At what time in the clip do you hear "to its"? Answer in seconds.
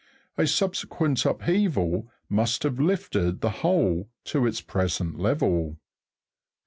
4.23-4.59